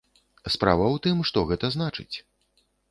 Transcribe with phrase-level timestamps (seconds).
[0.55, 2.15] Справа ў тым, што гэта значыць?